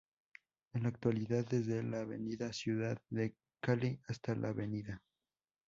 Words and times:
En 0.73 0.81
la 0.81 0.89
actualidad, 0.89 1.45
desde 1.47 1.83
la 1.83 1.99
Av 1.99 2.53
Ciudad 2.53 2.97
de 3.11 3.35
Cali 3.61 3.99
hasta 4.07 4.33
la 4.33 4.49
Av. 4.49 4.57